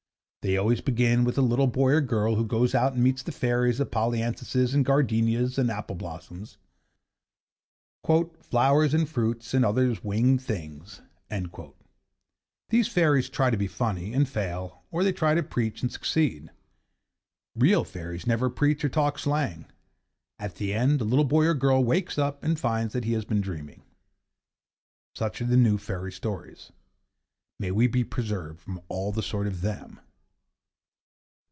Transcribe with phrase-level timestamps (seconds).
[0.43, 3.31] They always begin with a little boy or girl who goes out and meets the
[3.31, 6.57] fairies of polyanthuses and gardenias and apple blossoms:
[8.39, 11.01] 'Flowers and fruits, and other winged things.'
[12.69, 16.49] These fairies try to be funny, and fail; or they try to preach, and succeed.
[17.55, 19.67] Real fairies never preach or talk slang.
[20.39, 23.25] At the end, the little boy or girl wakes up and finds that he has
[23.25, 23.83] been dreaming.
[25.13, 26.71] Such are the new fairy stories.
[27.59, 29.99] May we be preserved from all the sort of them!